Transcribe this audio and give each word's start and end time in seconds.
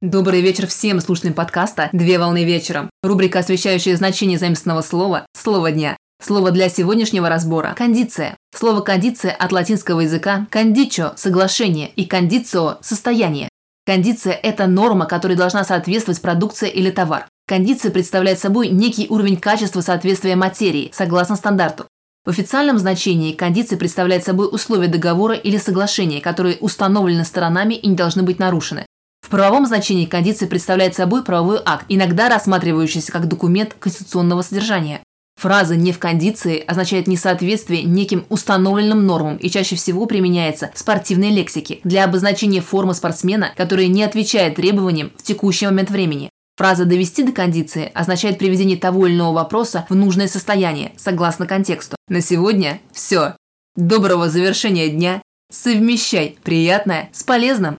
Добрый 0.00 0.42
вечер 0.42 0.68
всем 0.68 1.00
слушателям 1.00 1.34
подкаста 1.34 1.90
«Две 1.92 2.20
волны 2.20 2.44
вечером». 2.44 2.88
Рубрика, 3.02 3.40
освещающая 3.40 3.96
значение 3.96 4.38
заимственного 4.38 4.80
слова 4.80 5.26
«Слово 5.36 5.72
дня». 5.72 5.96
Слово 6.22 6.52
для 6.52 6.68
сегодняшнего 6.68 7.28
разбора– 7.28 7.74
кондиция. 7.76 8.36
Слово 8.54 8.82
кондиция 8.82 9.32
от 9.32 9.50
латинского 9.50 10.02
языка 10.02 10.46
кондичо– 10.50 11.14
соглашение 11.16 11.90
и 11.96 12.06
кондицио– 12.06 12.76
состояние. 12.80 13.48
Кондиция– 13.86 14.34
это 14.44 14.68
норма, 14.68 15.06
которой 15.06 15.36
должна 15.36 15.64
соответствовать 15.64 16.22
продукция 16.22 16.68
или 16.68 16.92
товар. 16.92 17.26
Кондиция 17.48 17.90
представляет 17.90 18.38
собой 18.38 18.68
некий 18.68 19.08
уровень 19.08 19.36
качества 19.36 19.80
соответствия 19.80 20.36
материи, 20.36 20.92
согласно 20.92 21.34
стандарту. 21.34 21.86
В 22.24 22.30
официальном 22.30 22.78
значении 22.78 23.32
кондиция 23.32 23.76
представляет 23.76 24.22
собой 24.22 24.48
условия 24.48 24.86
договора 24.86 25.34
или 25.34 25.56
соглашения, 25.56 26.20
которые 26.20 26.58
установлены 26.58 27.24
сторонами 27.24 27.74
и 27.74 27.88
не 27.88 27.96
должны 27.96 28.22
быть 28.22 28.38
нарушены. 28.38 28.86
В 29.20 29.30
правовом 29.30 29.66
значении 29.66 30.06
кондиция 30.06 30.48
представляет 30.48 30.94
собой 30.94 31.22
правовой 31.22 31.60
акт, 31.64 31.84
иногда 31.90 32.30
рассматривающийся 32.30 33.12
как 33.12 33.28
документ 33.28 33.74
конституционного 33.78 34.40
содержания. 34.40 35.02
Фраза 35.38 35.76
«не 35.76 35.92
в 35.92 35.98
кондиции» 36.00 36.64
означает 36.66 37.06
несоответствие 37.06 37.84
неким 37.84 38.24
установленным 38.28 39.06
нормам 39.06 39.36
и 39.36 39.48
чаще 39.50 39.76
всего 39.76 40.06
применяется 40.06 40.70
в 40.74 40.78
спортивной 40.78 41.30
лексике 41.30 41.78
для 41.84 42.04
обозначения 42.04 42.60
формы 42.60 42.94
спортсмена, 42.94 43.52
которая 43.56 43.86
не 43.86 44.02
отвечает 44.02 44.56
требованиям 44.56 45.12
в 45.16 45.22
текущий 45.22 45.66
момент 45.66 45.90
времени. 45.90 46.30
Фраза 46.56 46.86
«довести 46.86 47.22
до 47.22 47.30
кондиции» 47.30 47.92
означает 47.94 48.38
приведение 48.38 48.76
того 48.76 49.06
или 49.06 49.14
иного 49.14 49.34
вопроса 49.34 49.86
в 49.88 49.94
нужное 49.94 50.26
состояние, 50.26 50.90
согласно 50.96 51.46
контексту. 51.46 51.96
На 52.08 52.20
сегодня 52.20 52.80
все. 52.90 53.36
Доброго 53.76 54.28
завершения 54.28 54.88
дня. 54.88 55.22
Совмещай 55.52 56.36
приятное 56.42 57.10
с 57.12 57.22
полезным. 57.22 57.78